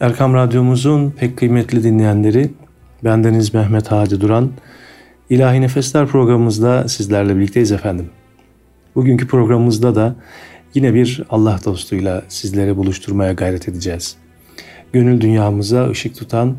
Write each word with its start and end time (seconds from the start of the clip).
Erkam 0.00 0.34
Radyomuzun 0.34 1.10
pek 1.10 1.38
kıymetli 1.38 1.84
dinleyenleri, 1.84 2.50
bendeniz 3.04 3.54
Mehmet 3.54 3.92
Hadi 3.92 4.20
Duran, 4.20 4.50
İlahi 5.30 5.60
Nefesler 5.60 6.06
programımızda 6.06 6.88
sizlerle 6.88 7.36
birlikteyiz 7.36 7.72
efendim. 7.72 8.10
Bugünkü 8.94 9.26
programımızda 9.26 9.94
da 9.94 10.16
yine 10.74 10.94
bir 10.94 11.22
Allah 11.30 11.60
dostuyla 11.64 12.22
sizlere 12.28 12.76
buluşturmaya 12.76 13.32
gayret 13.32 13.68
edeceğiz. 13.68 14.16
Gönül 14.92 15.20
dünyamıza 15.20 15.90
ışık 15.90 16.16
tutan 16.16 16.56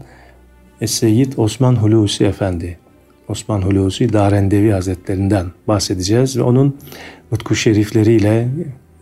Es-Seyyid 0.82 1.34
Osman 1.38 1.76
Hulusi 1.76 2.26
Efendi, 2.26 2.80
Osman 3.28 3.62
Hulusi 3.62 4.14
Darendevi 4.14 4.72
Hazretlerinden 4.72 5.46
bahsedeceğiz 5.68 6.38
ve 6.38 6.42
onun 6.42 6.78
nutku 7.32 7.56
şerifleriyle 7.56 8.48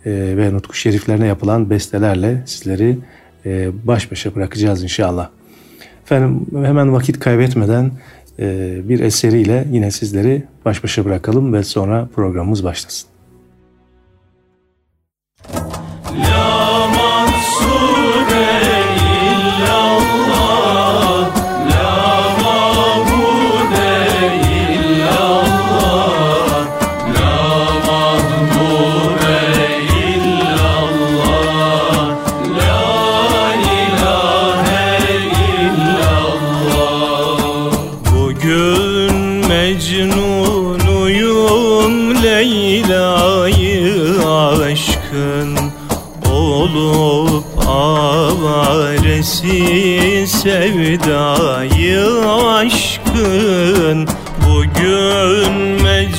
e, 0.06 0.38
ve 0.38 0.54
nutku 0.54 0.74
şeriflerine 0.74 1.28
yapılan 1.28 1.70
bestelerle 1.70 2.44
sizleri 2.46 2.98
e, 3.46 3.70
baş 3.84 4.12
başa 4.12 4.36
bırakacağız 4.36 4.84
inşallah. 4.84 5.30
Efendim 6.04 6.46
hemen 6.54 6.94
vakit 6.94 7.20
kaybetmeden 7.20 7.92
e, 8.40 8.78
bir 8.90 9.00
eseriyle 9.00 9.68
yine 9.72 9.92
sizleri 9.92 10.44
baş 10.66 10.84
başa 10.84 11.06
bırakalım 11.06 11.54
ve 11.54 11.64
sonra 11.64 12.10
programımız 12.16 12.64
başlasın. 12.64 13.15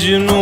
de 0.06 0.20
novo. 0.20 0.35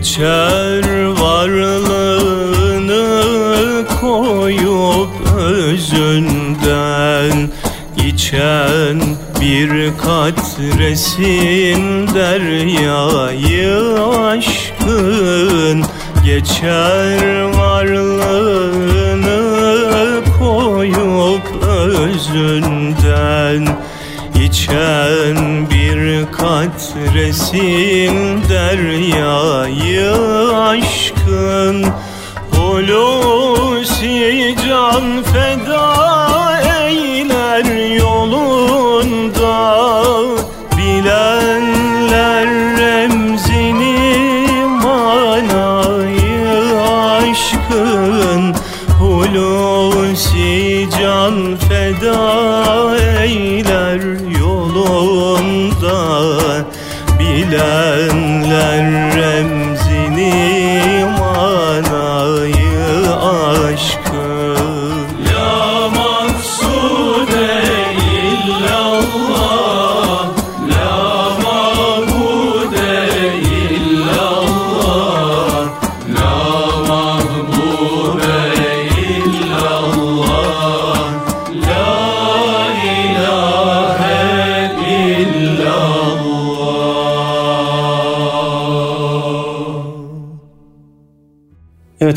Geçer 0.00 0.84
varlığını 1.20 3.04
koyup 4.00 5.10
özünden 5.46 7.48
içen 8.06 9.00
bir 9.40 9.70
katresin 9.98 11.80
deryayı 12.14 13.78
aşkın 14.28 15.84
Geçer 16.24 17.42
varlığını 17.42 19.40
koyup 20.38 21.62
özünden 21.62 23.62
içen 24.44 25.36
katresin 26.40 28.14
deryayı 28.48 30.12
aşkın 30.56 31.86
Hulusi 32.50 33.19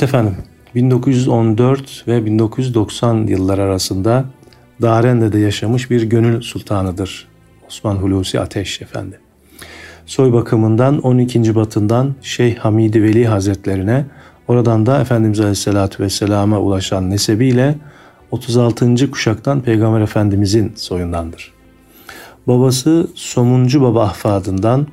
Efendim 0.03 0.35
1914 0.75 2.07
ve 2.07 2.25
1990 2.25 3.27
yıllar 3.27 3.59
arasında 3.59 4.25
Darende'de 4.81 5.39
yaşamış 5.39 5.91
bir 5.91 6.03
gönül 6.03 6.41
sultanıdır 6.41 7.27
Osman 7.67 7.95
Hulusi 7.95 8.39
Ateş 8.39 8.81
Efendi. 8.81 9.19
Soy 10.05 10.33
bakımından 10.33 10.99
12. 10.99 11.55
batından 11.55 12.15
Şeyh 12.21 12.57
Hamidi 12.57 13.03
Veli 13.03 13.27
Hazretlerine 13.27 14.05
oradan 14.47 14.85
da 14.85 15.01
Efendimiz 15.01 15.39
Aleyhisselatü 15.39 16.03
Vesselam'a 16.03 16.59
ulaşan 16.59 17.09
nesebiyle 17.09 17.75
36. 18.31 19.11
kuşaktan 19.11 19.61
Peygamber 19.61 20.01
Efendimizin 20.01 20.73
soyundandır. 20.75 21.53
Babası 22.47 23.07
Somuncu 23.15 23.81
Baba 23.81 24.03
ahfadından 24.03 24.87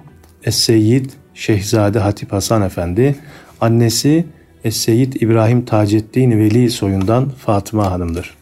Es-Seyyid 0.45 1.11
Şehzade 1.35 1.99
Hatip 1.99 2.33
Hasan 2.33 2.62
Efendi, 2.62 3.17
annesi 3.61 4.27
Es-Seyyid 4.65 5.23
İbrahim 5.23 5.65
Taceddin 5.65 6.39
Veli 6.39 6.71
soyundan 6.71 7.29
Fatıma 7.29 7.91
Hanım'dır. 7.91 8.35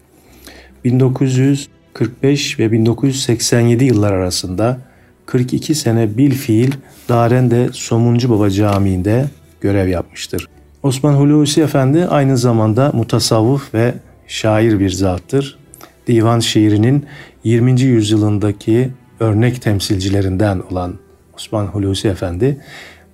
1945 0.84 2.58
ve 2.58 2.72
1987 2.72 3.84
yıllar 3.84 4.12
arasında 4.12 4.78
42 5.26 5.74
sene 5.74 6.16
bil 6.16 6.30
fiil 6.30 6.72
Darende 7.08 7.68
Somuncu 7.72 8.30
Baba 8.30 8.50
Camii'nde 8.50 9.26
görev 9.60 9.88
yapmıştır. 9.88 10.48
Osman 10.82 11.14
Hulusi 11.14 11.62
Efendi 11.62 12.06
aynı 12.06 12.38
zamanda 12.38 12.90
mutasavvuf 12.94 13.74
ve 13.74 13.94
şair 14.26 14.80
bir 14.80 14.90
zattır. 14.90 15.58
Divan 16.06 16.40
şiirinin 16.40 17.06
20. 17.44 17.80
yüzyılındaki 17.80 18.90
örnek 19.20 19.62
temsilcilerinden 19.62 20.62
olan 20.70 20.94
Osman 21.34 21.66
Hulusi 21.66 22.08
Efendi, 22.08 22.60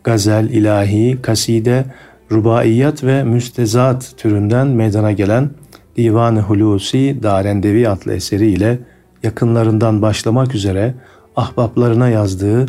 gazel, 0.05 0.51
ilahi, 0.51 1.19
kaside, 1.23 1.85
rubaiyat 2.33 3.05
ve 3.05 3.25
müstezat 3.25 4.15
türünden 4.17 4.67
meydana 4.67 5.13
gelen 5.13 5.51
Divan-ı 5.97 6.41
Hulusi 6.41 7.19
Darendevi 7.23 7.89
adlı 7.89 8.15
eseriyle 8.15 8.79
yakınlarından 9.23 10.03
başlamak 10.03 10.55
üzere 10.55 10.95
ahbaplarına 11.37 12.09
yazdığı 12.09 12.67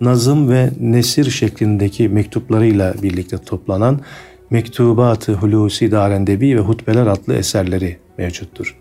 nazım 0.00 0.50
ve 0.50 0.70
nesir 0.80 1.30
şeklindeki 1.30 2.08
mektuplarıyla 2.08 2.94
birlikte 3.02 3.38
toplanan 3.38 4.00
Mektubat-ı 4.50 5.32
Hulusi 5.32 5.90
Darendebi 5.90 6.56
ve 6.56 6.60
Hutbeler 6.60 7.06
adlı 7.06 7.34
eserleri 7.34 7.98
mevcuttur. 8.18 8.76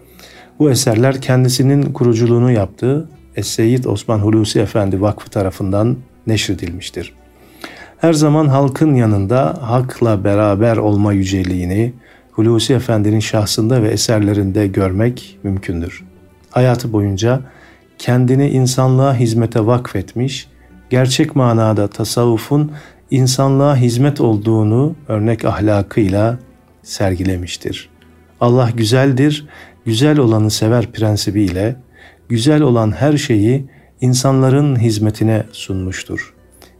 Bu 0.60 0.72
eserler 0.72 1.22
kendisinin 1.22 1.84
kuruculuğunu 1.84 2.52
yaptığı 2.52 3.10
Es-Seyyid 3.36 3.86
Osman 3.86 4.20
Hulusi 4.20 4.60
Efendi 4.60 5.02
Vakfı 5.02 5.30
tarafından 5.30 5.98
neşredilmiştir. 6.28 7.14
Her 7.98 8.14
zaman 8.14 8.48
halkın 8.48 8.96
yanında 8.96 9.58
hakla 9.62 10.24
beraber 10.24 10.78
olma 10.78 11.14
yüceliğini 11.14 11.94
Hulusi 12.32 12.74
Efendi'nin 12.74 13.20
şahsında 13.20 13.84
ve 13.84 13.90
eserlerinde 13.90 14.68
görmek 14.68 15.40
mümkündür. 15.44 16.04
Hayatı 16.52 16.94
boyunca 16.94 17.42
kendini 17.98 18.50
insanlığa 18.50 19.16
hizmete 19.16 19.66
vakfetmiş, 19.66 20.48
gerçek 20.90 21.36
manada 21.36 21.88
tasavvufun 21.88 22.72
insanlığa 23.12 23.76
hizmet 23.76 24.22
olduğunu 24.22 24.96
örnek 25.08 25.46
ahlakıyla 25.46 26.40
sergilemiştir. 26.84 27.90
Allah 28.42 28.70
güzeldir, 28.76 29.48
güzel 29.86 30.20
olanı 30.20 30.52
sever 30.52 30.92
prensibiyle 30.92 31.76
güzel 32.30 32.62
olan 32.62 32.92
her 32.92 33.18
şeyi 33.18 33.66
insanların 34.02 34.80
hizmetine 34.80 35.44
sunmuştur. 35.52 36.35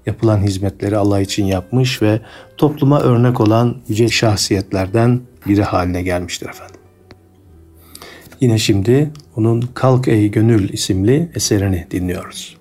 Yapılan 0.06 0.42
hizmetleri 0.42 0.98
Allah 0.98 1.22
için 1.22 1.46
yapmış 1.46 2.02
ve 2.02 2.20
topluma 2.58 3.00
örnek 3.00 3.42
olan 3.42 3.78
yüce 3.88 4.10
şahsiyetlerden 4.10 5.22
biri 5.48 5.64
haline 5.64 6.02
gelmiştir 6.02 6.50
efendim. 6.50 6.76
Yine 8.42 8.58
şimdi 8.58 9.12
onun 9.36 9.62
Kalk 9.74 10.08
Ey 10.08 10.32
Gönül 10.32 10.70
isimli 10.74 11.32
eserini 11.36 11.88
dinliyoruz. 11.92 12.58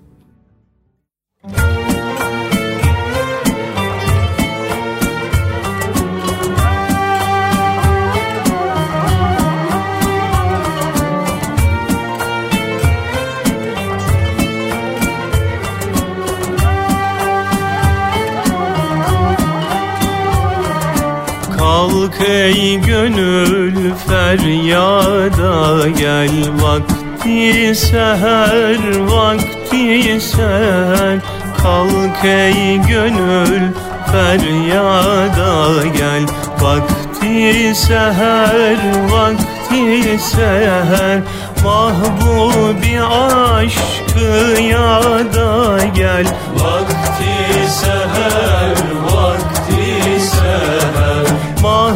Kalk 21.84 22.20
ey 22.20 22.81
gönül 22.81 23.94
feryada 24.06 25.88
gel 25.88 26.31
Vakti 26.60 27.75
seher, 27.75 28.81
vakti 29.00 30.20
seher. 30.20 31.20
Kalk 31.62 32.25
ey 32.25 32.81
gönül 32.88 33.75
feryada 34.12 35.86
gel 35.98 36.25
Vakti 36.60 37.75
seher, 37.75 38.78
vakti 39.10 40.19
seher. 40.19 41.22
Mahbubi 41.64 43.02
aşkı 43.02 44.62
yada 44.62 45.84
gel 45.94 46.26
Vakti 46.54 47.69
seher, 47.69 48.94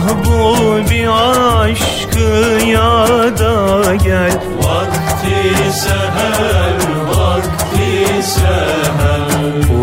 Mahbubi 0.09 1.09
aşkı 1.09 2.67
yada 2.67 3.95
gel. 3.95 4.33
Vakti 4.63 5.73
seher, 5.73 6.75
vakti 7.09 8.23
seher. 8.23 9.29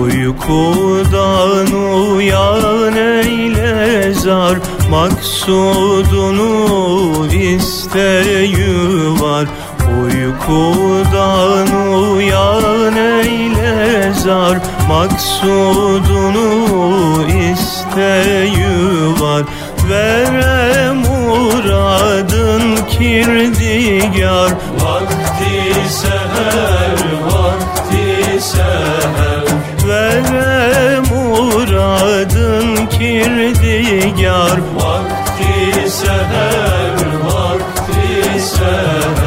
Uykudan 0.01 1.71
uyan 2.13 2.95
eyle 2.95 4.13
zar. 4.13 4.57
Maksudunu 4.89 6.47
isteyi 7.33 9.21
var 9.21 9.45
Uykudan 10.03 11.67
uyan 12.13 12.95
eyle 12.95 14.13
zar. 14.13 14.57
Maksudunu 14.87 16.47
isteyi 17.27 18.65
var 19.19 19.43
Vere 19.89 20.91
muradın 20.91 22.75
kirdigar. 22.85 24.51
Vakti 24.81 25.89
seher, 25.89 26.97
vakti 27.25 28.41
seher. 28.41 29.43
Vere 29.87 30.99
muradın 30.99 32.87
kirdigar. 32.87 34.59
Vakti 34.75 35.89
seher, 35.89 36.95
vakti 37.23 38.39
seher 38.39 39.24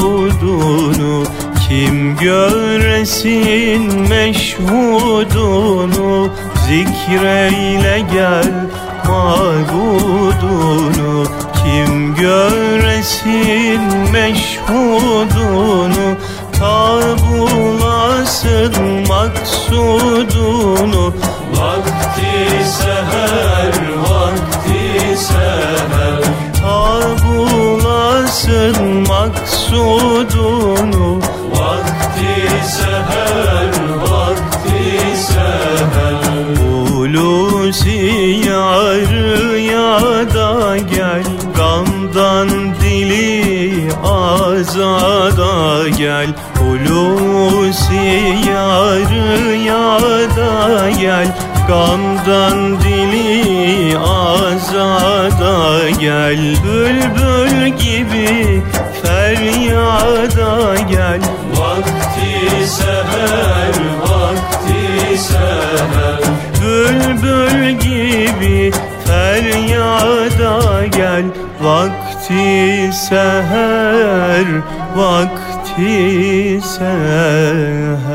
Kim 1.68 2.18
göresin 2.18 4.10
meşhudunu? 4.10 6.30
Zikreyle 6.68 8.00
gel 8.14 8.70
mabudunu. 9.08 9.94
Kim 11.54 12.16
göresin 12.16 13.82
meşhudunu? 14.12 16.08
Ta 16.60 17.00
bulasın 17.18 18.74
maksudunu 19.08 21.04
maksudunu 29.72 31.22
Vakti 31.52 32.36
seher, 32.76 33.72
vakti 34.04 35.16
seher. 35.16 36.18
Hulusi 36.58 38.00
yarıya 38.48 40.00
da 40.34 40.78
gel 40.78 41.24
Gamdan 41.58 42.50
dili 42.82 43.90
azada 44.04 45.90
gel. 45.98 46.30
Hulusi 46.60 48.36
yarıya 48.50 50.00
da 50.38 50.90
gel 51.02 51.28
Gamdan 51.68 52.82
dili 52.84 53.98
azada 53.98 55.90
gel. 56.00 56.40
Bülbül 56.64 57.68
gibi 57.68 58.62
feryada 59.36 60.76
gel. 60.90 61.22
Vakti 61.56 62.68
seher, 62.68 63.76
vakti 64.02 65.18
seher. 65.18 66.20
Bülbül 66.62 67.72
gibi 67.80 68.72
feryada 69.06 70.86
gel. 70.86 71.26
Vakti 71.62 72.92
seher, 72.94 74.48
vakti 74.96 76.62
seher 76.64 78.12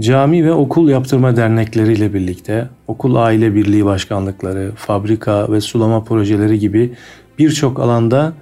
Cami 0.00 0.44
ve 0.44 0.52
okul 0.52 0.88
yaptırma 0.88 1.36
dernekleriyle 1.36 2.14
birlikte 2.14 2.68
okul 2.88 3.14
aile 3.14 3.54
birliği 3.54 3.84
başkanlıkları, 3.84 4.72
fabrika 4.76 5.52
ve 5.52 5.60
sulama 5.60 6.04
projeleri 6.04 6.58
gibi 6.58 6.94
birçok 7.38 7.80
alanda 7.80 8.32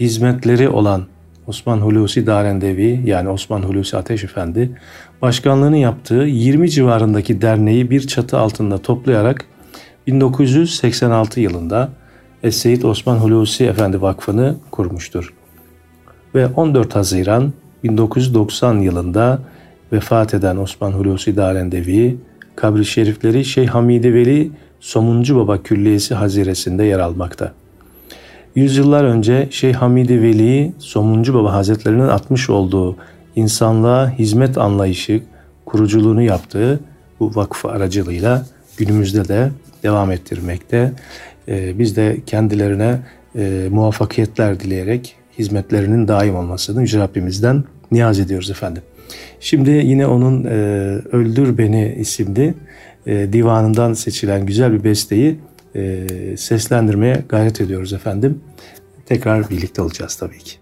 hizmetleri 0.00 0.68
olan 0.68 1.02
Osman 1.46 1.78
Hulusi 1.78 2.26
Darendevi 2.26 3.02
yani 3.04 3.28
Osman 3.28 3.62
Hulusi 3.62 3.96
Ateş 3.96 4.24
Efendi 4.24 4.70
başkanlığını 5.22 5.76
yaptığı 5.76 6.22
20 6.22 6.70
civarındaki 6.70 7.42
derneği 7.42 7.90
bir 7.90 8.00
çatı 8.00 8.38
altında 8.38 8.78
toplayarak 8.78 9.44
1986 10.06 11.40
yılında 11.40 11.88
Es-Seyyid 12.42 12.82
Osman 12.82 13.16
Hulusi 13.16 13.64
Efendi 13.64 14.02
Vakfı'nı 14.02 14.56
kurmuştur. 14.70 15.34
Ve 16.34 16.46
14 16.46 16.96
Haziran 16.96 17.52
1990 17.84 18.78
yılında 18.78 19.38
vefat 19.92 20.34
eden 20.34 20.56
Osman 20.56 20.92
Hulusi 20.92 21.36
Darendevi, 21.36 22.16
kabri 22.56 22.84
şerifleri 22.84 23.44
Şeyh 23.44 23.68
Hamidi 23.68 24.14
Veli 24.14 24.50
Somuncu 24.80 25.36
Baba 25.36 25.62
Külliyesi 25.62 26.14
Haziresinde 26.14 26.84
yer 26.84 26.98
almakta. 26.98 27.52
Yüzyıllar 28.54 29.04
önce 29.04 29.48
Şeyh 29.50 29.74
Hamidi 29.74 30.22
Veli 30.22 30.72
Somuncu 30.78 31.34
Baba 31.34 31.52
Hazretlerinin 31.52 32.08
atmış 32.08 32.50
olduğu 32.50 32.96
insanlığa 33.36 34.10
hizmet 34.10 34.58
anlayışı 34.58 35.22
kuruculuğunu 35.66 36.22
yaptığı 36.22 36.80
bu 37.20 37.34
vakıf 37.34 37.66
aracılığıyla 37.66 38.46
günümüzde 38.76 39.28
de 39.28 39.50
devam 39.82 40.10
ettirmekte. 40.10 40.92
Ee, 41.48 41.78
biz 41.78 41.96
de 41.96 42.16
kendilerine 42.26 42.98
e, 43.36 43.68
muvaffakiyetler 43.70 44.60
dileyerek 44.60 45.16
hizmetlerinin 45.38 46.08
daim 46.08 46.36
olmasını 46.36 46.80
Yüce 46.80 46.98
Rabbimizden 46.98 47.64
niyaz 47.92 48.20
ediyoruz 48.20 48.50
efendim. 48.50 48.82
Şimdi 49.40 49.70
yine 49.70 50.06
onun 50.06 50.44
e, 50.44 50.48
Öldür 51.12 51.58
Beni 51.58 51.94
isimli 51.98 52.54
e, 53.06 53.32
divanından 53.32 53.92
seçilen 53.92 54.46
güzel 54.46 54.72
bir 54.72 54.84
besteyi 54.84 55.38
e, 55.74 56.06
seslendirmeye 56.36 57.24
gayret 57.28 57.60
ediyoruz 57.60 57.92
efendim. 57.92 58.40
Tekrar 59.06 59.50
birlikte 59.50 59.82
olacağız 59.82 60.16
tabii 60.16 60.38
ki. 60.38 60.56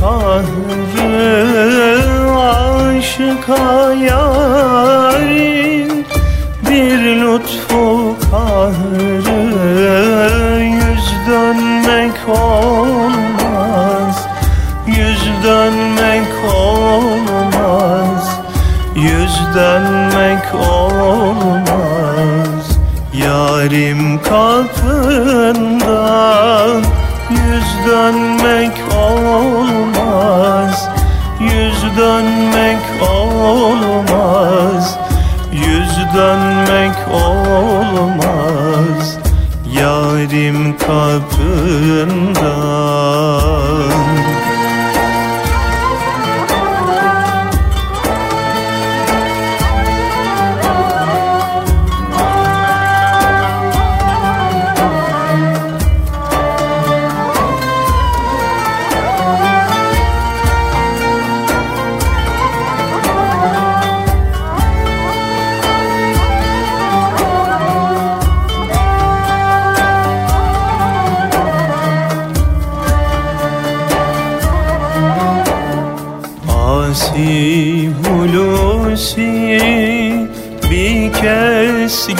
Tanrı 0.00 1.08
aşka 2.38 3.92
yar 3.92 5.07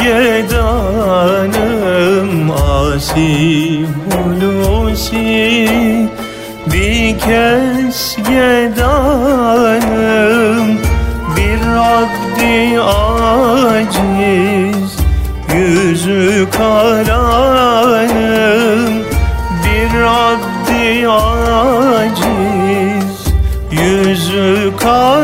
gerdanım 0.02 1.70
asi 2.50 3.86
hulusi 4.10 5.68
bir 6.66 7.18
kez 7.18 8.16
gerdanım 8.28 9.58
bir 11.36 11.60
addi 11.76 12.80
aciz. 12.80 14.18
Yüzü 15.54 16.46
karanım 16.50 17.74
bir 19.64 19.92
addi 20.02 21.08
aciz. 21.08 22.28
Yüzü 23.72 24.72
karanım 24.80 25.17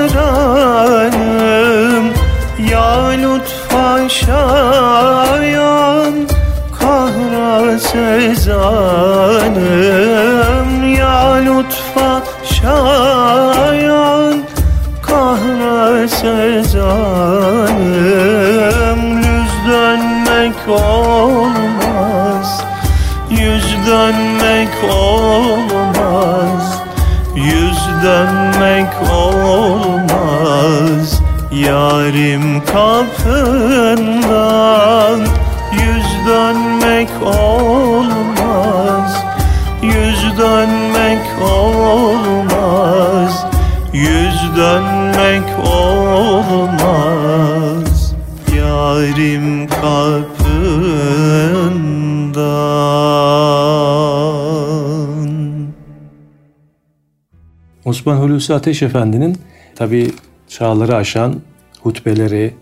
Osman 57.84 58.16
Hulusi 58.16 58.54
Ateş 58.54 58.82
Efendi'nin 58.82 59.36
tabi 59.74 60.10
çağları 60.48 60.96
aşan 60.96 61.40
hutbeleri, 61.80 62.54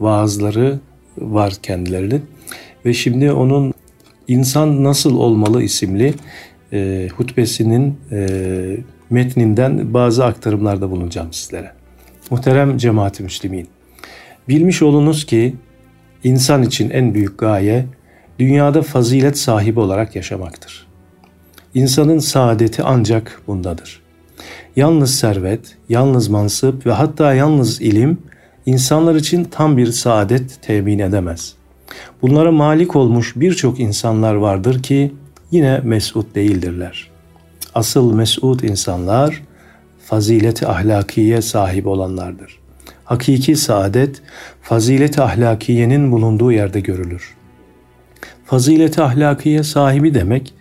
vaazları 0.00 0.78
var 1.18 1.54
kendilerinin. 1.62 2.22
Ve 2.84 2.94
şimdi 2.94 3.32
onun 3.32 3.74
İnsan 4.28 4.84
Nasıl 4.84 5.16
Olmalı 5.16 5.62
isimli 5.62 6.14
e, 6.72 7.08
hutbesinin 7.16 7.98
e, 8.12 8.28
metninden 9.10 9.94
bazı 9.94 10.24
aktarımlarda 10.24 10.90
bulunacağım 10.90 11.32
sizlere. 11.32 11.72
Muhterem 12.30 12.76
cemaati 12.76 13.24
bilmiş 14.48 14.82
olunuz 14.82 15.26
ki 15.26 15.54
insan 16.24 16.62
için 16.62 16.90
en 16.90 17.14
büyük 17.14 17.38
gaye 17.38 17.86
dünyada 18.38 18.82
fazilet 18.82 19.38
sahibi 19.38 19.80
olarak 19.80 20.16
yaşamaktır. 20.16 20.86
İnsanın 21.74 22.18
saadeti 22.18 22.82
ancak 22.82 23.42
bundadır. 23.46 24.09
Yalnız 24.76 25.14
servet, 25.14 25.76
yalnız 25.88 26.28
mansıp 26.28 26.86
ve 26.86 26.92
hatta 26.92 27.34
yalnız 27.34 27.80
ilim 27.80 28.18
insanlar 28.66 29.14
için 29.14 29.44
tam 29.44 29.76
bir 29.76 29.92
saadet 29.92 30.62
temin 30.62 30.98
edemez. 30.98 31.54
Bunlara 32.22 32.52
malik 32.52 32.96
olmuş 32.96 33.32
birçok 33.36 33.80
insanlar 33.80 34.34
vardır 34.34 34.82
ki 34.82 35.14
yine 35.50 35.80
mesut 35.84 36.34
değildirler. 36.34 37.10
Asıl 37.74 38.14
mesut 38.14 38.64
insanlar 38.64 39.42
fazileti 40.06 40.66
ahlakiye 40.66 41.42
sahip 41.42 41.86
olanlardır. 41.86 42.58
Hakiki 43.04 43.56
saadet 43.56 44.22
fazileti 44.62 45.22
ahlakiyenin 45.22 46.12
bulunduğu 46.12 46.52
yerde 46.52 46.80
görülür. 46.80 47.34
Fazileti 48.44 49.02
ahlakiye 49.02 49.62
sahibi 49.62 50.14
demek 50.14 50.54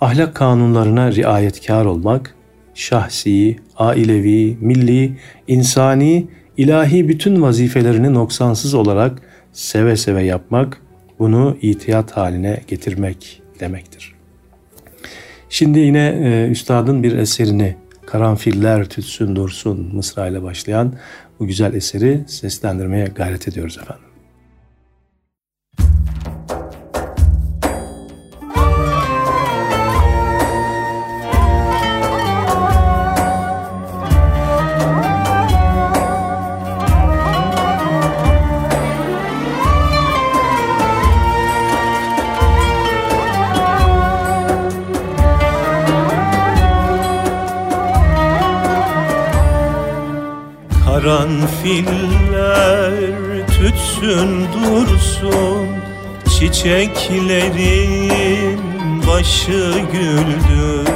ahlak 0.00 0.34
kanunlarına 0.34 1.12
riayetkar 1.12 1.84
olmak, 1.84 2.34
şahsi, 2.78 3.56
ailevi, 3.76 4.56
milli, 4.60 5.12
insani, 5.48 6.26
ilahi 6.56 7.08
bütün 7.08 7.42
vazifelerini 7.42 8.14
noksansız 8.14 8.74
olarak 8.74 9.22
seve 9.52 9.96
seve 9.96 10.22
yapmak, 10.22 10.82
bunu 11.18 11.56
itiyat 11.62 12.16
haline 12.16 12.60
getirmek 12.66 13.42
demektir. 13.60 14.14
Şimdi 15.48 15.78
yine 15.78 16.06
e, 16.08 16.48
üstadın 16.50 17.02
bir 17.02 17.16
eserini 17.16 17.76
Karanfiller 18.06 18.84
tütsün 18.84 19.36
dursun 19.36 19.90
Mısra 19.94 20.26
ile 20.26 20.42
başlayan 20.42 20.94
bu 21.40 21.46
güzel 21.46 21.74
eseri 21.74 22.24
seslendirmeye 22.26 23.06
gayret 23.06 23.48
ediyoruz 23.48 23.78
efendim. 23.82 24.07
Karanfiller 51.68 52.94
tütsün 53.46 54.46
dursun 54.52 55.66
Çiçeklerin 56.38 57.80
başı 59.06 59.72
güldür 59.92 60.88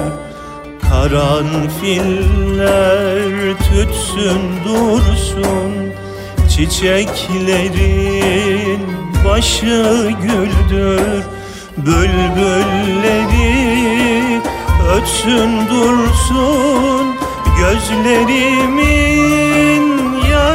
Karanfiller 0.81 1.99
tütsün 3.59 4.43
dursun 4.65 5.73
Çiçeklerin 6.57 7.21
başı 9.29 10.11
güldür 10.23 11.23
Bülbülleri 11.77 13.53
ötsün 14.97 15.53
dursun 15.71 17.07
Gözlerimin 17.59 19.03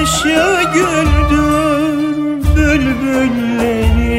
yaşı 0.07 0.63
güldür 0.73 1.97
Bülbülleri 2.55 4.15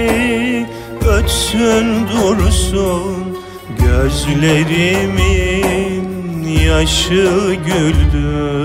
ötsün 1.09 1.89
dursun 2.09 3.39
Gözlerimin. 3.79 5.29
Yaşı 6.67 7.57
güldür 7.67 8.58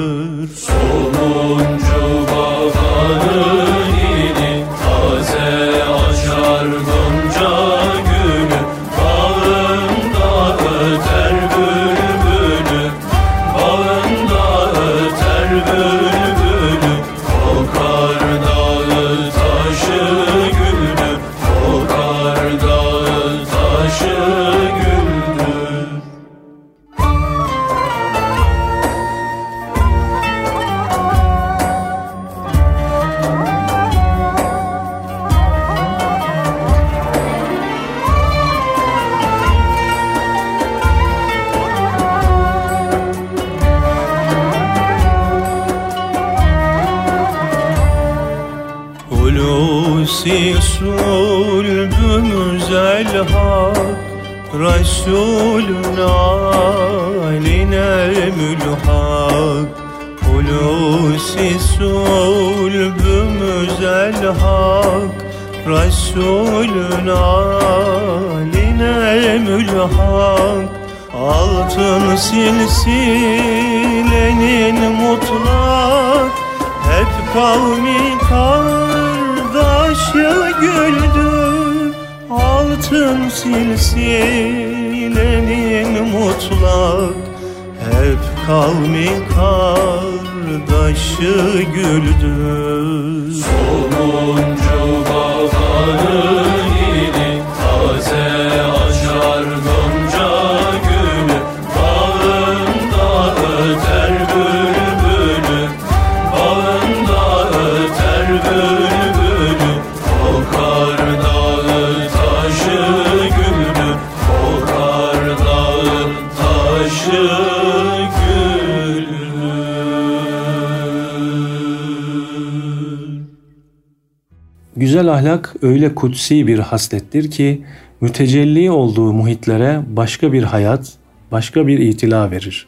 Güzel 124.93 125.13
ahlak 125.13 125.55
öyle 125.61 125.95
kutsi 125.95 126.47
bir 126.47 126.59
haslettir 126.59 127.31
ki 127.31 127.61
mütecelli 128.01 128.71
olduğu 128.71 129.13
muhitlere 129.13 129.81
başka 129.87 130.33
bir 130.33 130.43
hayat, 130.43 130.93
başka 131.31 131.67
bir 131.67 131.79
itila 131.79 132.31
verir. 132.31 132.67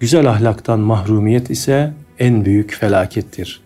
Güzel 0.00 0.30
ahlaktan 0.30 0.80
mahrumiyet 0.80 1.50
ise 1.50 1.92
en 2.18 2.44
büyük 2.44 2.74
felakettir. 2.74 3.60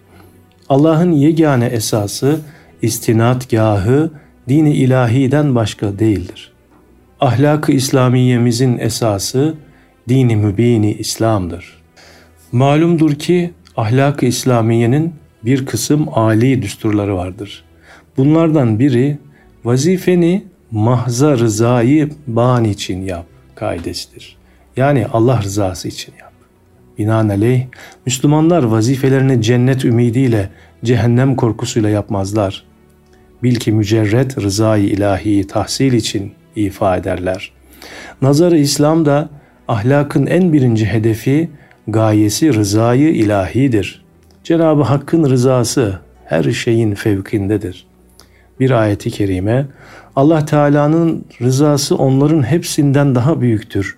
Allah'ın 0.68 1.12
yegane 1.12 1.66
esası 1.66 2.40
istinadgahı 2.82 4.10
dini 4.48 4.74
ilahiden 4.74 5.54
başka 5.54 5.98
değildir. 5.98 6.52
Ahlak-ı 7.20 7.72
İslamiyemizin 7.72 8.78
esası 8.78 9.54
dini 10.08 10.36
mübini 10.36 10.92
İslam'dır. 10.92 11.82
Malumdur 12.52 13.14
ki 13.14 13.50
ahlak-ı 13.76 14.26
İslamiye'nin 14.26 15.14
bir 15.44 15.66
kısım 15.66 16.08
âli 16.18 16.62
düsturları 16.62 17.16
vardır. 17.16 17.64
Bunlardan 18.16 18.78
biri 18.78 19.18
vazifeni 19.64 20.44
mahza 20.70 21.38
rızayı 21.38 22.10
ban 22.26 22.64
için 22.64 23.02
yap 23.02 23.26
kaidesidir. 23.54 24.36
Yani 24.76 25.06
Allah 25.06 25.42
rızası 25.42 25.88
için 25.88 26.14
yap. 26.20 26.32
Binaenaleyh 26.98 27.66
Müslümanlar 28.06 28.62
vazifelerini 28.62 29.42
cennet 29.42 29.84
ümidiyle, 29.84 30.50
cehennem 30.84 31.36
korkusuyla 31.36 31.88
yapmazlar. 31.88 32.64
Bil 33.42 33.54
ki 33.54 33.72
mücerret 33.72 34.38
rızayı 34.38 34.84
ilahiyi 34.84 35.46
tahsil 35.46 35.92
için 35.92 36.32
ifa 36.56 36.96
ederler. 36.96 37.52
Nazarı 38.22 38.58
İslam'da 38.58 39.28
ahlakın 39.68 40.26
en 40.26 40.52
birinci 40.52 40.86
hedefi, 40.86 41.50
gayesi 41.88 42.54
rızayı 42.54 43.08
ilahidir. 43.14 44.04
Cenab-ı 44.44 44.82
Hakk'ın 44.82 45.30
rızası 45.30 45.98
her 46.24 46.52
şeyin 46.52 46.94
fevkindedir. 46.94 47.86
Bir 48.60 48.70
ayeti 48.70 49.10
kerime, 49.10 49.66
Allah 50.16 50.44
Teala'nın 50.44 51.24
rızası 51.40 51.96
onların 51.96 52.42
hepsinden 52.42 53.14
daha 53.14 53.40
büyüktür. 53.40 53.96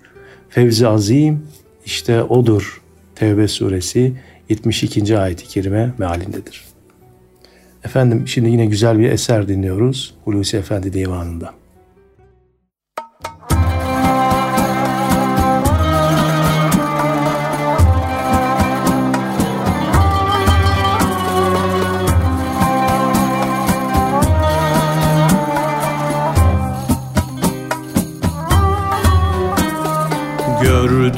Fevzi 0.49 0.87
azim 0.87 1.47
işte 1.85 2.23
odur. 2.23 2.81
Tevbe 3.15 3.47
suresi 3.47 4.13
72. 4.49 5.17
ayeti 5.17 5.47
kerime 5.47 5.91
mealindedir. 5.97 6.65
Efendim 7.83 8.27
şimdi 8.27 8.49
yine 8.49 8.65
güzel 8.65 8.99
bir 8.99 9.09
eser 9.09 9.47
dinliyoruz 9.47 10.13
Hulusi 10.23 10.57
Efendi 10.57 10.93
Divanı'nda. 10.93 11.53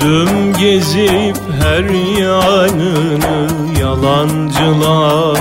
Gördüm 0.08 0.54
gezip 0.60 1.38
her 1.62 1.84
yanını 2.20 3.48
Yalancılar 3.80 5.40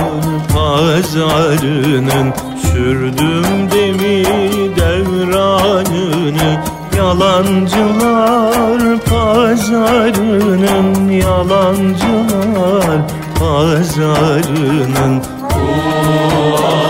pazarının 0.53 2.33
Sürdüm 2.61 3.71
demi 3.71 4.25
devranını 4.75 6.49
Yalancılar 6.97 8.81
pazarının 9.09 11.09
Yalancılar 11.09 12.99
pazarının. 13.39 15.23
Allah 15.43 16.86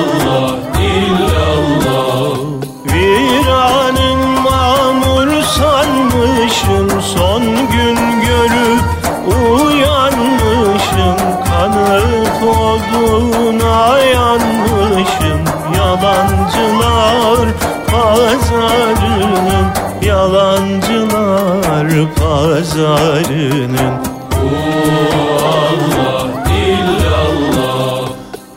pazarının 18.27 19.67
Yalancılar 20.01 21.87
pazarının. 22.15 23.93
Allah 25.43 26.27
illallah 26.59 28.09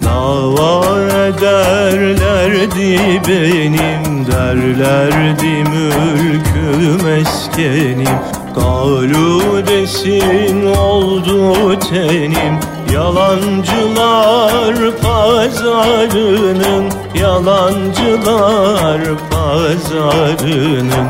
Dava 0.05 1.01
ederlerdi 1.27 2.99
benim 3.29 4.27
derlerdi 4.27 5.55
mülküm 5.71 7.09
eskenim. 7.09 8.19
Galu 8.55 9.67
desin 9.67 10.67
oldu 10.67 11.79
tenim 11.81 12.55
Yalancılar 12.93 14.75
pazarının 15.03 16.85
Yalancılar 17.15 19.01
pazarının. 19.31 21.09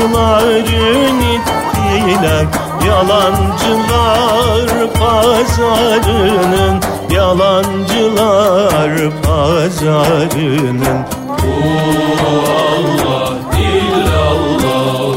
ittiler 1.21 2.45
Yalancılar 2.87 4.69
pazarının 4.99 6.75
Yalancılar 7.21 8.93
pazarının. 9.23 11.01
Allah 12.27 13.33
illallah 13.59 15.15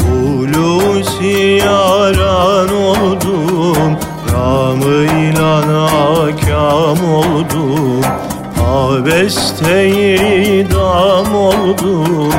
Hulusi 0.00 1.36
yaran 1.64 2.70
oldum 2.74 3.90
Ramıyla 4.32 5.54
nakam 5.60 7.00
oldum 7.14 8.02
Abeste 8.74 9.78
dam 10.70 11.34
oldum 11.34 12.34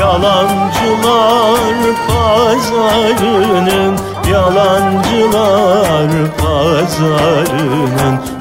Yalancılar 0.00 1.76
pazarının 2.08 3.94
Yalancılar 4.30 6.10
pazarının 6.38 8.33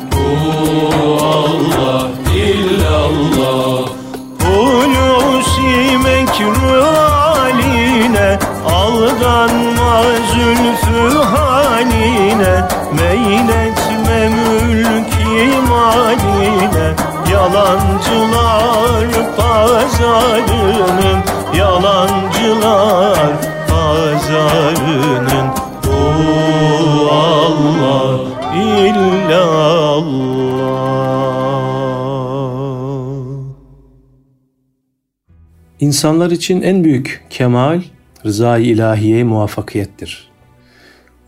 İnsanlar 35.94 36.32
için 36.32 36.62
en 36.62 36.84
büyük 36.84 37.22
kemal 37.30 37.82
rızayı 38.26 38.66
ilahiyeye 38.66 39.24
muvaffakiyettir. 39.24 40.30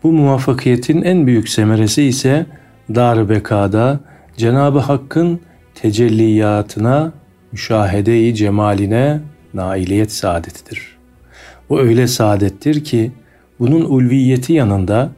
Bu 0.03 0.11
muvaffakiyetin 0.11 1.01
en 1.01 1.27
büyük 1.27 1.49
semeresi 1.49 2.03
ise 2.03 2.45
dar 2.95 3.29
bekada 3.29 3.99
Cenab-ı 4.37 4.79
Hakk'ın 4.79 5.39
tecelliyatına, 5.75 7.13
müşahede-i 7.51 8.35
cemaline 8.35 9.19
nailiyet 9.53 10.11
saadetidir. 10.11 10.97
Bu 11.69 11.79
öyle 11.79 12.07
saadettir 12.07 12.83
ki 12.83 13.11
bunun 13.59 13.81
ulviyeti 13.81 14.53
yanında 14.53 15.09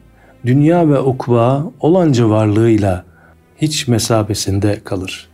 dünya 0.46 0.88
ve 0.88 1.00
ukba 1.00 1.70
olanca 1.80 2.28
varlığıyla 2.28 3.04
hiç 3.56 3.88
mesabesinde 3.88 4.80
kalır. 4.84 5.28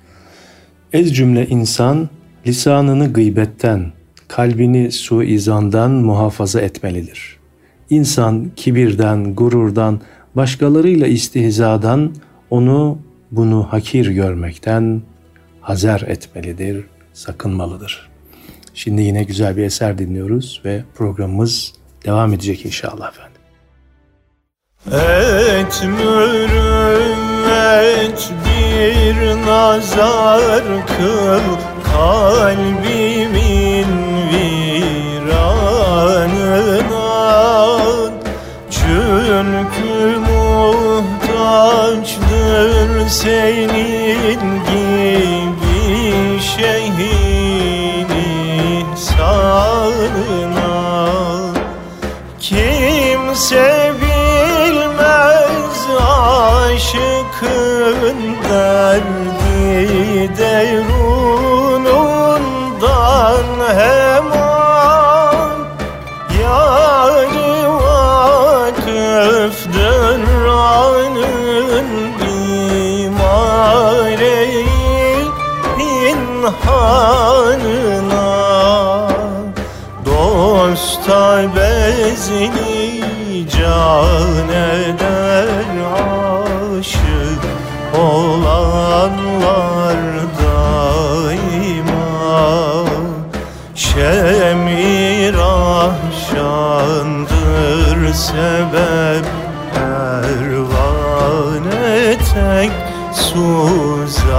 Ez 0.93 1.17
cümle 1.17 1.47
insan 1.47 2.09
lisanını 2.47 3.13
gıybetten, 3.13 3.93
kalbini 4.37 4.93
suizandan 4.93 5.91
muhafaza 5.91 6.61
etmelidir. 6.61 7.37
İnsan 7.91 8.51
kibirden, 8.57 9.35
gururdan, 9.35 10.01
başkalarıyla 10.37 11.07
istihzadan 11.07 12.15
onu 12.51 12.99
bunu 13.31 13.67
hakir 13.71 14.07
görmekten 14.07 15.03
hazer 15.61 16.01
etmelidir, 16.01 16.85
sakınmalıdır. 17.13 18.11
Şimdi 18.75 19.03
yine 19.03 19.25
güzel 19.25 19.57
bir 19.57 19.63
eser 19.63 19.99
dinliyoruz 19.99 20.63
ve 20.65 20.85
programımız 20.95 21.73
devam 22.05 22.33
edecek 22.33 22.67
inşallah 22.67 23.09
efendim. 23.09 23.41
Et 24.87 25.83
bir 28.45 29.47
nazar 29.47 30.65
kıl 30.87 31.43
kalbimin 31.93 33.14
senin 43.09 44.41
gibi 44.65 46.41
şehrin 46.41 48.09
ihsanına 48.93 50.35
Kimse 52.41 53.93
bilmez 54.01 55.81
aşıkın 56.71 58.19
derdi 58.51 60.31
derunundan 60.39 60.94
inhanına 76.65 78.29
Dosta 80.07 81.43
bezini 81.57 83.49
can 83.49 84.49
eder 84.49 85.49
aşık 86.79 87.43
olanlar 88.01 89.97
daima 90.41 92.09
Şemir 93.75 95.35
ahşandır 95.35 96.95
sebep 98.15 99.25
pervane 99.75 101.07
tek 102.35 102.73
suzanına 103.13 104.35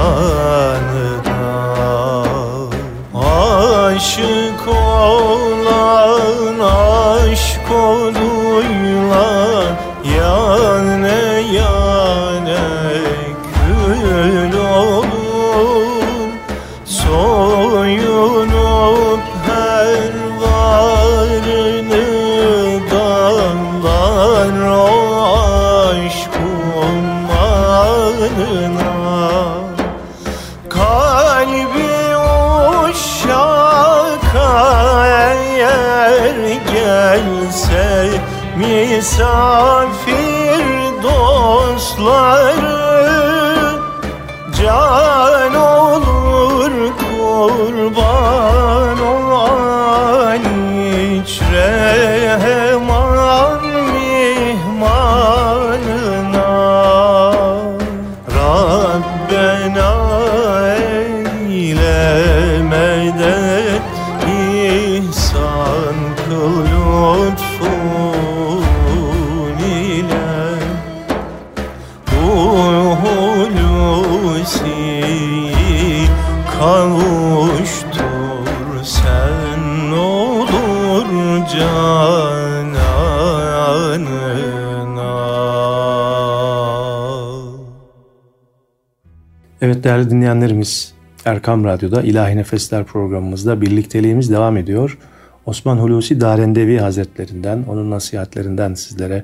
Evet 89.66 89.84
değerli 89.84 90.10
dinleyenlerimiz 90.10 90.94
Erkam 91.26 91.64
Radyo'da 91.64 92.02
İlahi 92.02 92.38
Nefesler 92.38 92.84
programımızda 92.84 93.62
birlikteliğimiz 93.62 94.32
devam 94.32 94.58
ediyor. 94.58 94.98
Osman 95.46 95.78
Hulusi 95.78 96.22
Darendevi 96.22 96.78
Hazretlerinden, 96.78 97.64
onun 97.70 97.92
nasihatlerinden 97.92 98.74
sizlere 98.74 99.24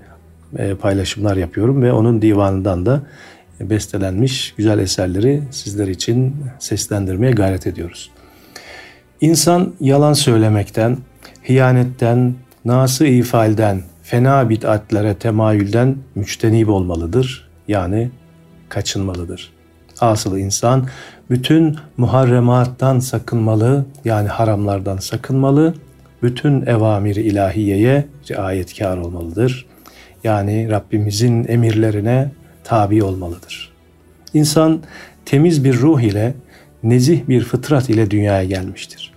e, 0.57 0.75
paylaşımlar 0.75 1.37
yapıyorum 1.37 1.81
ve 1.81 1.93
onun 1.93 2.21
divanından 2.21 2.85
da 2.85 3.01
bestelenmiş 3.59 4.53
güzel 4.57 4.79
eserleri 4.79 5.41
sizler 5.51 5.87
için 5.87 6.35
seslendirmeye 6.59 7.31
gayret 7.31 7.67
ediyoruz. 7.67 8.11
İnsan 9.21 9.73
yalan 9.79 10.13
söylemekten, 10.13 10.97
hiyanetten, 11.49 12.33
nası 12.65 13.05
ifalden, 13.05 13.81
fena 14.03 14.49
bid'atlere 14.49 15.13
temayülden 15.13 15.95
müçtenib 16.15 16.67
olmalıdır. 16.67 17.49
Yani 17.67 18.09
kaçınmalıdır. 18.69 19.51
Asıl 19.99 20.37
insan 20.37 20.87
bütün 21.29 21.77
muharremattan 21.97 22.99
sakınmalı, 22.99 23.85
yani 24.05 24.27
haramlardan 24.27 24.97
sakınmalı, 24.97 25.73
bütün 26.23 26.61
evamiri 26.61 27.21
ilahiyeye 27.21 28.05
riayetkar 28.31 28.97
olmalıdır. 28.97 29.65
Yani 30.23 30.69
Rabbimizin 30.69 31.45
emirlerine 31.47 32.31
tabi 32.63 33.03
olmalıdır. 33.03 33.71
İnsan 34.33 34.79
temiz 35.25 35.63
bir 35.63 35.77
ruh 35.79 36.01
ile, 36.01 36.33
nezih 36.83 37.27
bir 37.27 37.43
fıtrat 37.43 37.89
ile 37.89 38.11
dünyaya 38.11 38.43
gelmiştir. 38.43 39.10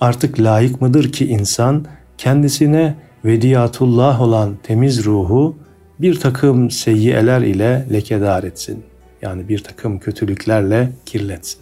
Artık 0.00 0.40
layık 0.40 0.80
mıdır 0.80 1.12
ki 1.12 1.26
insan 1.26 1.86
kendisine 2.18 2.94
vediyatullah 3.24 4.20
olan 4.20 4.56
temiz 4.62 5.04
ruhu 5.04 5.56
bir 6.00 6.20
takım 6.20 6.70
seyyiyeler 6.70 7.40
ile 7.40 7.86
lekedar 7.92 8.44
etsin. 8.44 8.84
Yani 9.22 9.48
bir 9.48 9.58
takım 9.58 9.98
kötülüklerle 9.98 10.92
kirletsin. 11.06 11.60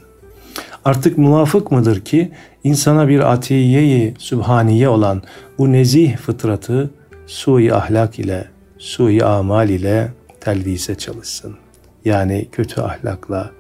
Artık 0.85 1.19
muvafık 1.19 1.71
mıdır 1.71 2.01
ki 2.01 2.33
insana 2.65 3.09
bir 3.09 3.33
atiyeyi 3.33 4.15
sübhaniye 4.19 4.89
olan 4.89 5.23
bu 5.59 5.73
nezih 5.73 6.17
fıtratı 6.17 6.91
sui 7.27 7.75
ahlak 7.75 8.19
ile, 8.19 8.45
sui 8.79 9.25
amal 9.25 9.69
ile 9.69 10.13
telvise 10.41 10.95
çalışsın. 10.95 11.57
Yani 12.05 12.49
kötü 12.53 12.81
ahlakla 12.81 13.51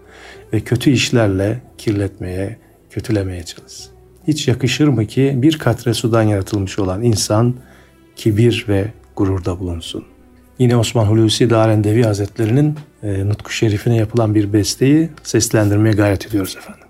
ve 0.53 0.61
kötü 0.61 0.91
işlerle 0.91 1.61
kirletmeye, 1.79 2.59
kötülemeye 2.91 3.43
çalışsın. 3.43 3.94
Hiç 4.27 4.49
yakışır 4.49 4.89
mı 4.89 5.07
ki 5.07 5.33
bir 5.37 5.59
katre 5.59 5.95
sudan 5.95 6.23
yaratılmış 6.23 6.79
olan 6.79 7.03
insan 7.03 7.55
kibir 8.17 8.65
ve 8.69 8.93
gururda 9.17 9.59
bulunsun. 9.59 10.05
Yine 10.59 10.77
Osman 10.77 11.05
Hulusi 11.05 11.51
Darendevi 11.51 12.03
Hazretleri'nin 12.03 12.75
e, 13.03 13.29
Nutku 13.29 13.53
Şerifine 13.53 13.97
yapılan 13.97 14.35
bir 14.35 14.53
besteyi 14.53 15.11
seslendirmeye 15.23 15.95
gayret 15.95 16.27
ediyoruz 16.27 16.57
efendim. 16.59 16.84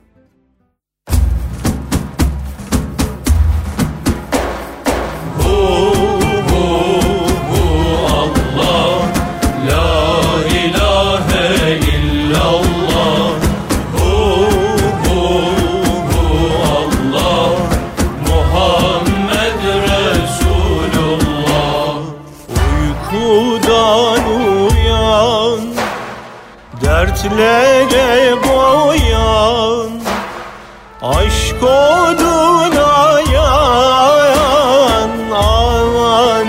Oduna 31.84 33.20
yan 33.32 35.10
Aman 35.32 36.48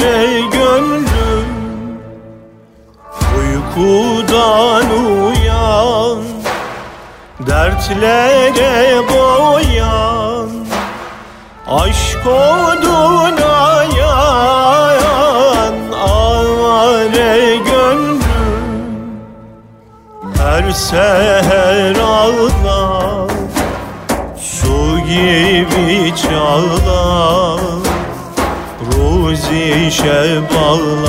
gönlüm. 0.51 1.49
Uykudan 3.37 4.89
uyan 4.89 6.23
Dertlere 7.47 9.01
boyan. 9.09 10.49
Aşk 11.67 12.27
oduna 12.27 13.83
yan 13.99 15.73
Aman 15.91 17.13
gönlüm. 17.65 18.25
Her 20.37 20.71
seher 20.71 21.95
ağlar 21.95 22.74
gibi 25.15 26.13
çağlar 26.15 27.62
Ruzi 28.91 29.91
şebağlar 29.91 31.06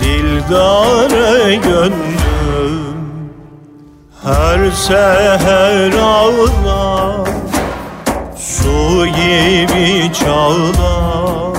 Dildare 0.00 1.54
gönlüm. 1.54 2.98
Her 4.24 4.70
seher 4.70 5.92
ağlar 5.92 7.28
Su 8.36 9.06
gibi 9.06 10.12
çağlar 10.12 11.58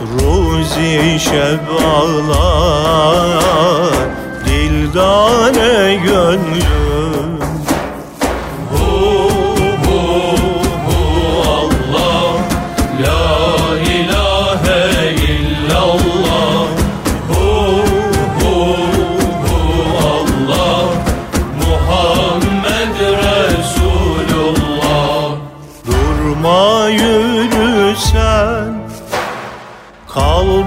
Ruzi 0.00 1.20
şebağlar 1.20 2.38
Dildare 4.46 5.94
gönlüm 5.94 6.87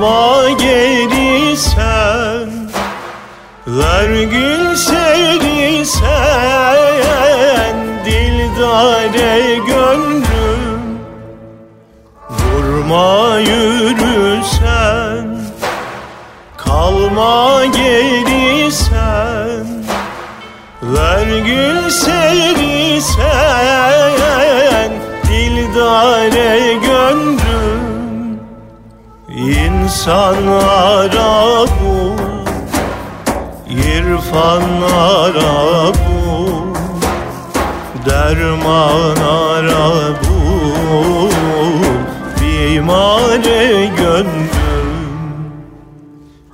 Bravo! 0.01 0.30
İnsanlara 30.01 31.65
bu 31.81 32.15
İrfanlara 33.69 35.53
bu 35.93 36.73
Dermanlara 38.05 39.89
bu. 40.23 41.29
Bimare 42.41 43.85
gönlüm 43.97 44.89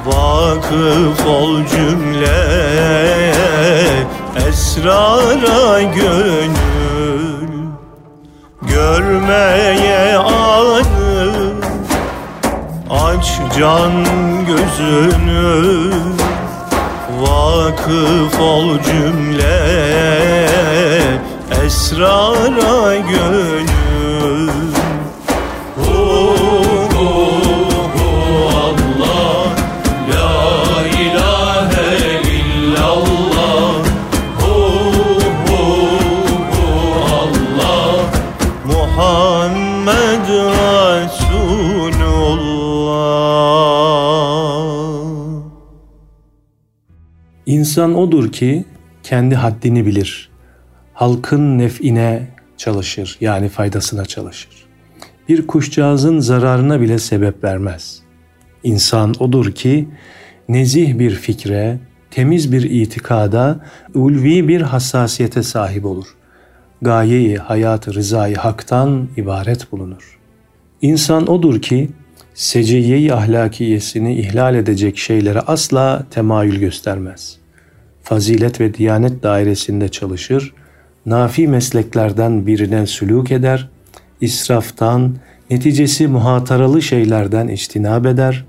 Vakıf 0.06 1.26
ol 1.26 1.66
cümle. 1.66 3.32
Esrara 4.48 5.82
gönül. 5.82 7.48
Görmeye 8.62 10.16
anı. 10.16 11.52
Aç 12.90 13.40
can 13.58 13.92
gözünü. 14.46 15.92
Vakıf 17.20 18.40
ol 18.40 18.78
cümle. 18.82 19.82
Esrara 21.64 22.96
gönül 22.96 23.81
İnsan 47.46 47.94
odur 47.94 48.32
ki 48.32 48.64
kendi 49.02 49.34
haddini 49.34 49.86
bilir. 49.86 50.30
Halkın 50.94 51.58
nef'ine 51.58 52.28
çalışır 52.56 53.16
yani 53.20 53.48
faydasına 53.48 54.04
çalışır. 54.06 54.50
Bir 55.28 55.46
kuşcağızın 55.46 56.18
zararına 56.18 56.80
bile 56.80 56.98
sebep 56.98 57.44
vermez. 57.44 58.02
İnsan 58.62 59.14
odur 59.20 59.52
ki 59.52 59.88
nezih 60.48 60.98
bir 60.98 61.10
fikre, 61.10 61.78
temiz 62.10 62.52
bir 62.52 62.62
itikada, 62.62 63.64
ulvi 63.94 64.48
bir 64.48 64.60
hassasiyete 64.60 65.42
sahip 65.42 65.84
olur. 65.84 66.06
Gayeyi 66.82 67.36
hayat 67.36 67.88
rızayı 67.88 68.36
haktan 68.36 69.08
ibaret 69.16 69.72
bulunur. 69.72 70.18
İnsan 70.82 71.26
odur 71.26 71.62
ki 71.62 71.90
seciyyeyi 72.34 73.14
ahlakiyesini 73.14 74.14
ihlal 74.14 74.54
edecek 74.54 74.98
şeylere 74.98 75.40
asla 75.40 76.06
temayül 76.10 76.60
göstermez. 76.60 77.36
Fazilet 78.02 78.60
ve 78.60 78.74
diyanet 78.74 79.22
dairesinde 79.22 79.88
çalışır, 79.88 80.54
nafi 81.06 81.48
mesleklerden 81.48 82.46
birine 82.46 82.86
sülük 82.86 83.32
eder, 83.32 83.68
israftan, 84.20 85.16
neticesi 85.50 86.08
muhataralı 86.08 86.82
şeylerden 86.82 87.48
içtinab 87.48 88.04
eder, 88.04 88.44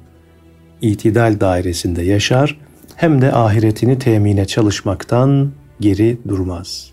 itidal 0.81 1.39
dairesinde 1.39 2.01
yaşar, 2.01 2.59
hem 2.95 3.21
de 3.21 3.33
ahiretini 3.33 3.99
temine 3.99 4.45
çalışmaktan 4.45 5.51
geri 5.79 6.17
durmaz.'' 6.27 6.92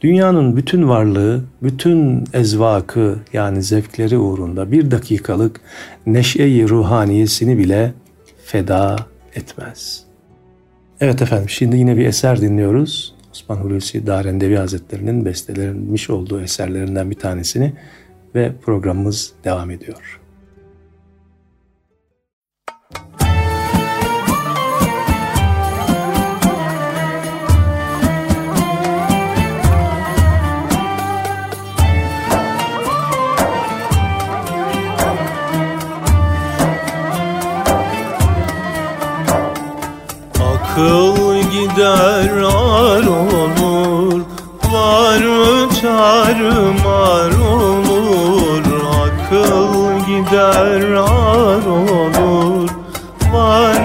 Dünyanın 0.00 0.56
bütün 0.56 0.88
varlığı, 0.88 1.44
bütün 1.62 2.24
ezvakı 2.32 3.18
yani 3.32 3.62
zevkleri 3.62 4.18
uğrunda 4.18 4.72
bir 4.72 4.90
dakikalık 4.90 5.60
neşe-i 6.06 6.68
ruhaniyesini 6.68 7.58
bile 7.58 7.92
feda 8.44 8.96
etmez. 9.34 10.04
Evet 11.00 11.22
efendim 11.22 11.48
şimdi 11.48 11.76
yine 11.76 11.96
bir 11.96 12.06
eser 12.06 12.40
dinliyoruz. 12.40 13.14
Osman 13.32 13.56
Hulusi 13.56 14.06
Darendevi 14.06 14.56
Hazretleri'nin 14.56 15.24
bestelenmiş 15.24 16.10
olduğu 16.10 16.40
eserlerinden 16.40 17.10
bir 17.10 17.18
tanesini 17.18 17.72
ve 18.34 18.52
programımız 18.62 19.32
devam 19.44 19.70
ediyor. 19.70 20.17
Gider 41.78 42.42
ar 42.42 43.06
olur 43.06 44.20
Var 44.72 45.22
tarmar 45.80 47.30
olur? 47.52 48.64
Akıl 49.02 49.98
gider 50.06 50.92
ar 50.92 51.66
olur 51.66 52.68
Var 53.32 53.82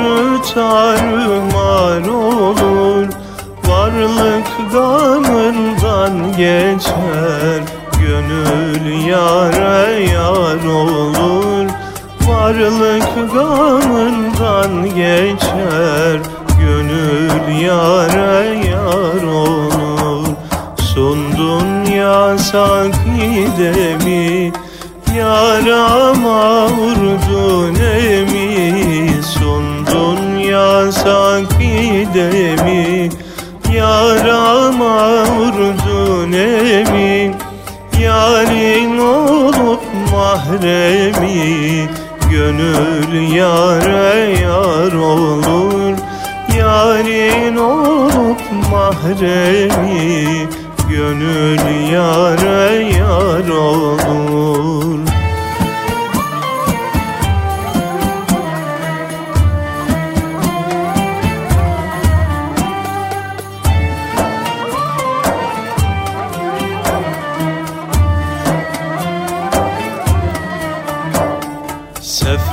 tarmar 0.54 2.08
olur? 2.08 3.08
Varlık 3.68 4.74
damından 4.74 6.38
geçer 6.38 7.62
Gönül 8.00 9.06
yare 9.06 10.04
yar 10.04 10.66
olur. 10.66 11.70
Varlık 12.28 13.34
gamından 13.34 14.86
geçer 14.96 16.20
Yare 17.64 18.60
yar 18.70 19.24
olur. 19.24 20.26
Sundun 20.94 21.86
ya 21.86 22.38
sakidemi 22.38 24.24
Yarama 25.18 26.68
vurdun 26.68 27.76
emi 27.76 29.10
Sundun 29.24 30.38
ya 30.38 30.92
sakidemi 30.92 32.84
Yarama 33.74 35.26
vurdun 35.26 36.32
emi 36.34 37.36
Yarin 38.02 38.98
olup 39.00 39.84
mahremi 40.12 41.88
Gönül 42.32 43.14
yare 43.36 44.42
yar 44.42 44.94
olur 44.94 45.53
Yarin 47.24 47.58
olup 47.58 48.42
mahremi 48.72 50.48
Gönül 50.90 51.92
yare 51.92 52.84
yar 52.98 53.48
olur. 53.50 55.00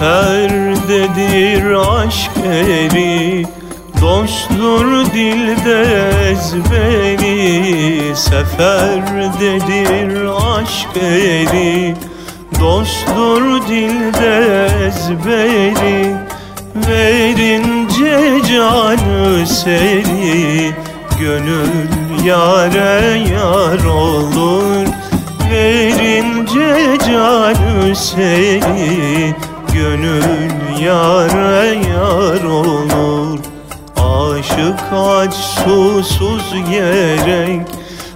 Seferdedir 0.00 1.64
aşk 1.72 2.30
eri 2.44 3.46
Dosttur 4.00 5.04
dilde 5.14 6.10
ezberi 6.30 8.16
Seferdedir 8.16 9.70
aşk 10.56 10.96
eri 10.96 11.94
Dosttur 12.60 13.68
dilde 13.68 14.68
ezberi 14.86 16.16
Verince 16.74 18.40
canı 18.52 19.46
seri. 19.46 20.74
Gönül 21.20 22.24
yare 22.24 23.18
yar 23.34 23.84
olur 23.84 24.86
Verince 25.50 26.98
canı 27.06 27.96
seri. 27.96 29.34
Gönül 29.74 30.80
yare 30.80 31.78
yar 31.90 32.44
olur 32.44 33.19
Aşık 34.20 34.92
aç 34.92 35.34
susuz 35.34 36.54
gerek 36.70 37.60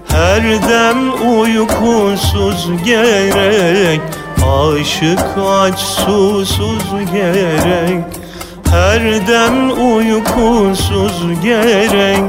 Her 0.08 0.42
dem 0.42 1.30
uykusuz 1.40 2.68
gerek. 2.84 4.00
Aşık 4.36 5.38
aç 5.48 5.78
susuz 5.78 6.84
gerek 7.12 8.04
Her 8.70 9.26
dem 9.26 9.70
uykusuz 9.70 11.42
gerek. 11.42 12.24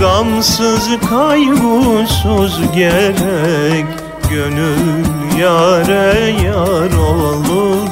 Gamsız 0.00 0.88
kaygısız 1.10 2.60
gerek 2.74 3.86
Gönül 4.30 5.38
yare 5.38 6.34
yar 6.44 6.92
olur. 6.98 7.88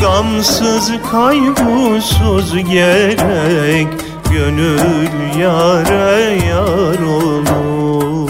Gamsız 0.00 0.92
kaygısız 1.10 2.54
gerek 2.70 4.07
Gönül 4.30 5.38
yare 5.38 6.38
yar 6.48 7.02
olur. 7.02 8.28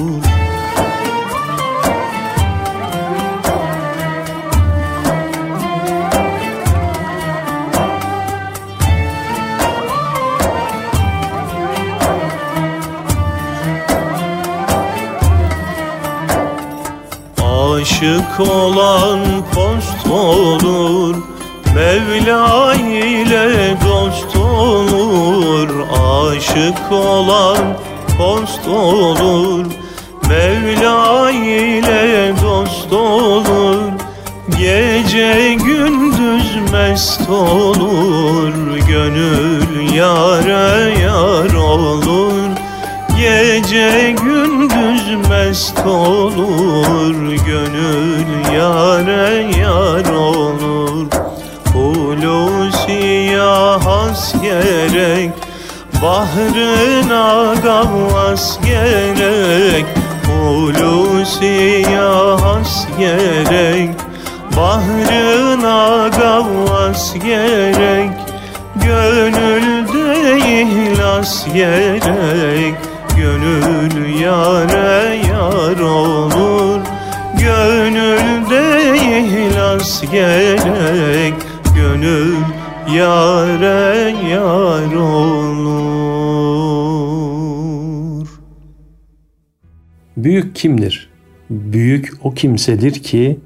Aşık 17.42 18.40
olan 18.40 19.20
post 19.54 20.06
olur 20.10 21.16
Mevla 21.78 22.74
ile 22.74 23.76
dost 23.84 24.36
olur 24.36 25.68
Aşık 25.92 26.92
olan 26.92 27.58
post 28.18 28.68
olur. 28.68 29.66
Mevla 30.28 31.30
ile 31.30 32.32
dost 32.42 32.92
olur 32.92 33.82
Gece 34.48 35.56
gündüz 35.64 36.72
mest 36.72 37.30
olur. 37.30 38.52
Gönül 38.88 39.94
yare 39.94 41.00
yar 41.00 41.54
olur 41.54 42.42
Gece 43.16 44.14
gündüz 44.22 45.28
mest 45.28 45.86
olur. 45.86 47.14
Gönül 47.46 48.54
yare 48.54 49.58
yar 49.60 50.14
olur 50.14 51.27
gerek 54.48 55.30
Bahrına 56.02 57.54
gavvas 57.62 58.58
gerek 58.66 59.84
Hulusiya 60.26 62.12
has 62.42 62.86
gerek 62.98 63.90
Bahrına 64.56 66.08
gavvas 66.08 67.14
gerek 67.14 68.10
Gönülde 68.84 70.38
ihlas 70.38 71.44
gerek 71.54 72.74
Gönül 73.16 74.20
yare 74.20 75.16
yar 75.30 75.80
olur 75.80 76.80
Gönülde 77.38 78.96
ihlas 78.96 80.02
gerek 80.10 80.87
yare 82.96 84.14
yar 84.30 84.94
olur 84.94 85.88
Büyük 90.16 90.56
kimdir? 90.56 91.10
Büyük 91.50 92.12
o 92.22 92.34
kimsedir 92.34 92.92
ki 92.92 93.40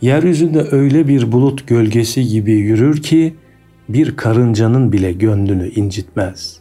yeryüzünde 0.00 0.66
öyle 0.70 1.08
bir 1.08 1.32
bulut 1.32 1.68
gölgesi 1.68 2.26
gibi 2.26 2.52
yürür 2.52 3.02
ki 3.02 3.34
bir 3.88 4.16
karıncanın 4.16 4.92
bile 4.92 5.12
gönlünü 5.12 5.70
incitmez. 5.70 6.58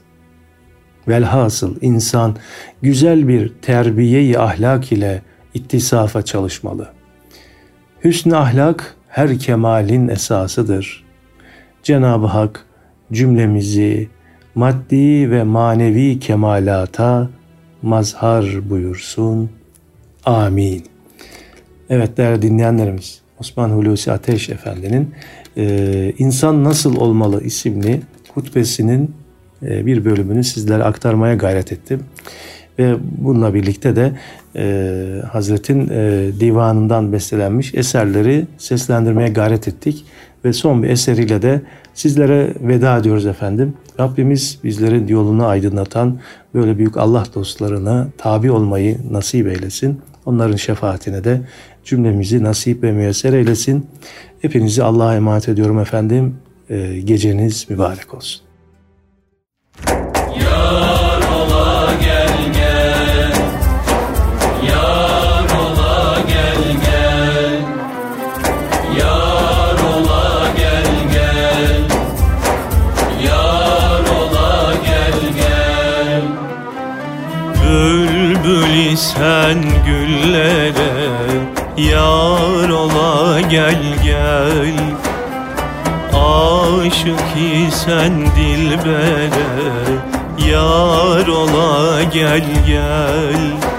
Velhasıl 1.08 1.76
insan 1.82 2.36
güzel 2.82 3.28
bir 3.28 3.54
terbiye-i 3.62 4.40
ahlak 4.40 4.92
ile 4.92 5.22
ittisafa 5.54 6.22
çalışmalı. 6.22 6.88
Hüsn-i 8.04 8.36
ahlak 8.36 8.96
her 9.08 9.40
kemalin 9.40 10.08
esasıdır. 10.08 11.05
Cenab-ı 11.86 12.26
Hak 12.26 12.66
cümlemizi 13.12 14.10
maddi 14.56 15.32
ve 15.32 15.44
manevi 15.44 16.20
kemalata 16.20 17.30
mazhar 17.82 18.70
buyursun. 18.70 19.50
Amin. 20.26 20.84
Evet 21.90 22.18
değerli 22.18 22.42
dinleyenlerimiz, 22.42 23.22
Osman 23.40 23.70
Hulusi 23.70 24.12
Ateş 24.12 24.50
Efendi'nin 24.50 25.14
e, 25.58 26.14
İnsan 26.18 26.64
Nasıl 26.64 26.96
Olmalı 26.96 27.44
isimli 27.44 28.02
hutbesinin 28.34 29.16
e, 29.64 29.86
bir 29.86 30.06
bölümünü 30.06 30.44
sizlere 30.44 30.84
aktarmaya 30.84 31.36
gayret 31.36 31.72
ettim. 31.72 32.04
Ve 32.80 32.96
bununla 33.18 33.54
birlikte 33.54 33.96
de 33.96 34.12
e, 34.56 35.22
Hazret'in 35.32 35.90
e, 35.90 36.32
divanından 36.40 37.14
bestelenmiş 37.14 37.76
eserleri 37.76 38.46
seslendirmeye 38.58 39.30
gayret 39.30 39.68
ettik. 39.68 40.06
Ve 40.46 40.54
son 40.54 40.84
bir 40.84 40.89
eseriyle 40.89 41.41
de 41.41 41.62
sizlere 41.93 42.54
veda 42.62 42.98
ediyoruz 42.98 43.26
efendim. 43.26 43.74
Rabbimiz 44.00 44.60
bizlerin 44.64 45.08
yolunu 45.08 45.46
aydınlatan 45.46 46.20
böyle 46.54 46.78
büyük 46.78 46.98
Allah 46.98 47.24
dostlarına 47.36 48.08
tabi 48.18 48.52
olmayı 48.52 48.98
nasip 49.12 49.48
eylesin. 49.48 50.02
Onların 50.26 50.56
şefaatine 50.56 51.24
de 51.24 51.41
cümlemizi 51.86 52.43
nasip 52.43 52.84
ve 52.84 52.91
müyesser 52.91 53.34
eylesin. 53.34 53.86
Hepinizi 54.41 54.84
Allah'a 54.84 55.16
emanet 55.16 55.50
ediyorum 55.50 55.80
efendim. 55.80 56.36
Ee, 56.70 57.00
geceniz 57.04 57.70
mübarek 57.70 58.14
olsun. 58.14 58.45
İsen 78.76 79.63
güllere 79.86 80.73
Yar 81.78 82.69
ola 82.69 83.41
gel 83.41 83.84
gel. 84.03 84.76
Aşık 86.13 87.23
isen 87.67 88.13
dilbere 88.36 89.30
Yar 90.51 91.28
ola 91.28 92.03
gel 92.03 92.43
gel 92.67 93.74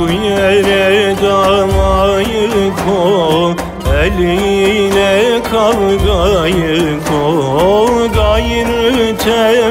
Yok 0.00 0.10
yere 0.10 1.14
damayı 1.22 2.70
ko 2.70 3.54
Eline 4.02 5.42
kavgayı 5.50 6.98
ko 7.08 7.22
Gayrı 8.14 9.16
temennayı 9.16 9.67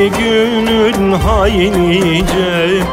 Geçti 0.00 0.18
günün 0.18 1.12
haylice 1.12 2.84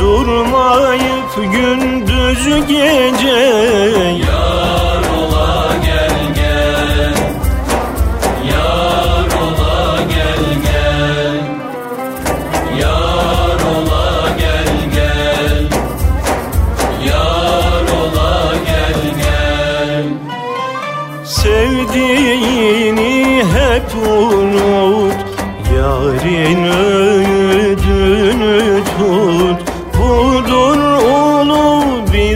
Durmayıp 0.00 1.52
gündüz 1.52 2.66
gece 2.68 3.47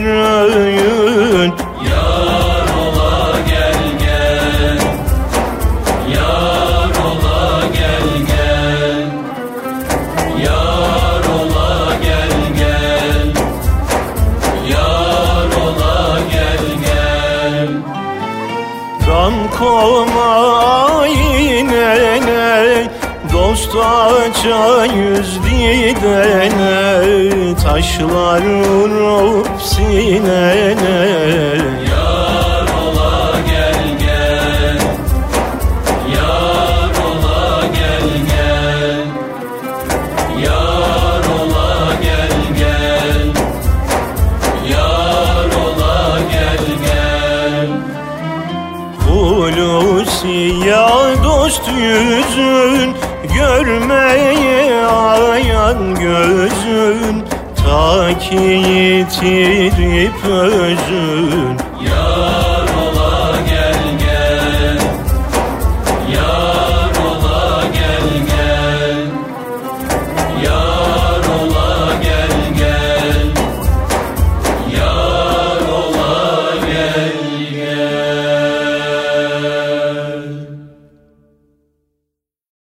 bir 0.03 0.09
öğün 0.09 1.53
Yar 1.91 2.69
ola 2.83 3.39
gel 3.49 3.83
gel. 4.01 4.79
Yar 6.15 6.91
ola 7.09 7.63
gel 7.73 8.09
gel. 8.27 9.07
Yar 10.45 11.25
ola 11.39 11.97
gel 12.03 12.35
gel. 12.59 13.27
Yar 14.71 15.51
ola 15.67 16.19
gel 16.33 16.67
gel. 16.85 17.69
Gam 19.07 19.35
koma 19.59 20.33
aynene 21.01 22.89
Dost 23.33 23.77
aça 23.77 24.85
yüz 24.85 25.39
didene 25.45 26.93
Taşlar 27.63 28.43
vurup 28.43 29.52
sinene 29.63 30.41
Yar 30.83 31.62
yitirip 58.33 60.23
Yar 60.25 61.52